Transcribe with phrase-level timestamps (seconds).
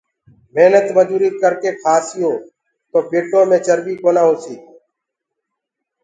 [0.55, 2.31] مهنت مجوري ڪرڪي کآئو
[2.91, 4.55] تو پيٽو مي چرٻي نآ هوئي